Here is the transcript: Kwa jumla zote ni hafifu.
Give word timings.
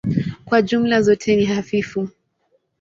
Kwa 0.45 0.61
jumla 0.61 1.01
zote 1.01 1.35
ni 1.35 1.45
hafifu. 1.45 2.09